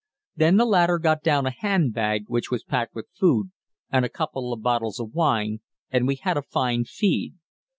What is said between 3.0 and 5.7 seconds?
food and a couple of bottles of wine,